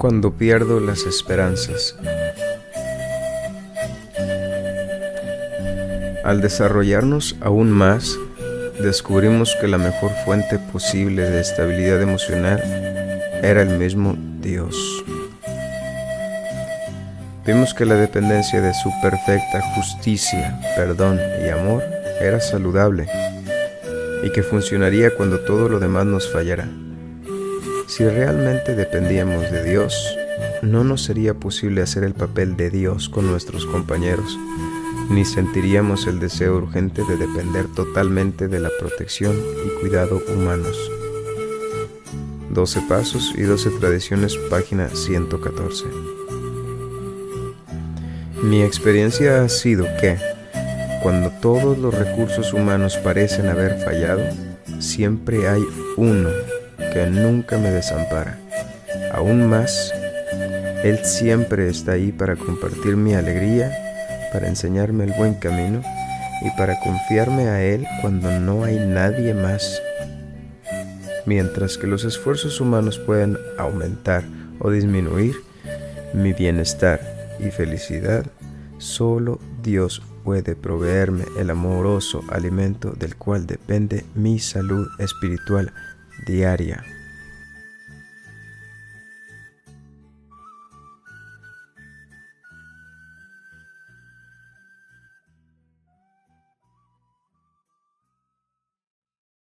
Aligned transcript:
cuando 0.00 0.32
pierdo 0.32 0.80
las 0.80 1.02
esperanzas. 1.02 1.94
Al 6.24 6.40
desarrollarnos 6.40 7.36
aún 7.42 7.70
más, 7.70 8.16
descubrimos 8.82 9.54
que 9.60 9.68
la 9.68 9.76
mejor 9.76 10.10
fuente 10.24 10.58
posible 10.58 11.28
de 11.28 11.42
estabilidad 11.42 12.00
emocional 12.00 12.62
era 13.42 13.60
el 13.60 13.76
mismo 13.78 14.16
Dios. 14.40 15.04
Vimos 17.46 17.74
que 17.74 17.84
la 17.84 17.96
dependencia 17.96 18.62
de 18.62 18.72
su 18.72 18.90
perfecta 19.02 19.60
justicia, 19.74 20.58
perdón 20.76 21.20
y 21.44 21.50
amor 21.50 21.82
era 22.22 22.40
saludable 22.40 23.06
y 24.22 24.32
que 24.32 24.42
funcionaría 24.42 25.14
cuando 25.14 25.40
todo 25.40 25.68
lo 25.68 25.78
demás 25.78 26.06
nos 26.06 26.32
fallara. 26.32 26.66
Si 27.90 28.04
realmente 28.04 28.76
dependíamos 28.76 29.50
de 29.50 29.64
Dios, 29.64 30.16
no 30.62 30.84
nos 30.84 31.02
sería 31.02 31.34
posible 31.34 31.82
hacer 31.82 32.04
el 32.04 32.14
papel 32.14 32.56
de 32.56 32.70
Dios 32.70 33.08
con 33.08 33.26
nuestros 33.26 33.66
compañeros, 33.66 34.38
ni 35.10 35.24
sentiríamos 35.24 36.06
el 36.06 36.20
deseo 36.20 36.54
urgente 36.54 37.02
de 37.02 37.16
depender 37.16 37.66
totalmente 37.74 38.46
de 38.46 38.60
la 38.60 38.70
protección 38.78 39.34
y 39.66 39.80
cuidado 39.80 40.22
humanos. 40.32 40.78
12 42.50 42.80
Pasos 42.88 43.32
y 43.36 43.42
12 43.42 43.70
Tradiciones, 43.80 44.36
página 44.48 44.88
114. 44.88 45.86
Mi 48.44 48.62
experiencia 48.62 49.42
ha 49.42 49.48
sido 49.48 49.84
que, 50.00 50.16
cuando 51.02 51.30
todos 51.40 51.76
los 51.76 51.92
recursos 51.92 52.52
humanos 52.52 52.96
parecen 52.98 53.48
haber 53.48 53.80
fallado, 53.80 54.22
siempre 54.78 55.48
hay 55.48 55.64
uno 55.96 56.28
que 56.92 57.06
nunca 57.06 57.58
me 57.58 57.70
desampara. 57.70 58.38
Aún 59.12 59.46
más, 59.46 59.92
Él 60.82 61.04
siempre 61.04 61.68
está 61.68 61.92
ahí 61.92 62.12
para 62.12 62.36
compartir 62.36 62.96
mi 62.96 63.14
alegría, 63.14 63.72
para 64.32 64.48
enseñarme 64.48 65.04
el 65.04 65.12
buen 65.12 65.34
camino 65.34 65.82
y 66.42 66.50
para 66.56 66.78
confiarme 66.80 67.48
a 67.48 67.62
Él 67.62 67.86
cuando 68.00 68.30
no 68.40 68.64
hay 68.64 68.78
nadie 68.78 69.34
más. 69.34 69.80
Mientras 71.26 71.76
que 71.76 71.86
los 71.86 72.04
esfuerzos 72.04 72.60
humanos 72.60 72.98
pueden 72.98 73.38
aumentar 73.58 74.24
o 74.58 74.70
disminuir, 74.70 75.36
mi 76.12 76.32
bienestar 76.32 77.00
y 77.38 77.50
felicidad, 77.50 78.26
solo 78.78 79.38
Dios 79.62 80.02
puede 80.24 80.56
proveerme 80.56 81.24
el 81.38 81.50
amoroso 81.50 82.22
alimento 82.30 82.92
del 82.92 83.16
cual 83.16 83.46
depende 83.46 84.04
mi 84.14 84.38
salud 84.38 84.88
espiritual 84.98 85.72
diaria. 86.24 86.89